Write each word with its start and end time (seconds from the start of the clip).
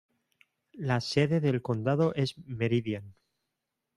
La 0.87 0.99
sede 0.99 1.41
del 1.41 1.61
condado 1.61 2.15
es 2.15 2.35
Meridian. 2.39 3.13